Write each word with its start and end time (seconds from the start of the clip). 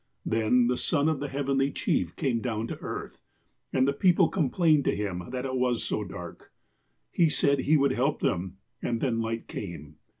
Then, 0.25 0.65
the 0.65 0.77
sou 0.77 1.07
of 1.09 1.19
the 1.19 1.27
Heavenly 1.27 1.71
Chief 1.71 2.15
came 2.15 2.41
down 2.41 2.65
to 2.69 2.79
earth, 2.79 3.21
and 3.71 3.87
the 3.87 3.93
people 3.93 4.29
com 4.29 4.49
plained 4.49 4.83
to 4.85 4.95
him 4.95 5.21
that 5.29 5.45
it 5.45 5.53
was 5.55 5.83
so 5.83 6.03
dark. 6.03 6.51
He 7.11 7.29
said 7.29 7.59
he 7.59 7.77
would 7.77 7.91
help 7.93 8.19
them, 8.19 8.57
and 8.81 8.99
then 8.99 9.21
light 9.21 9.47
came. 9.47 9.97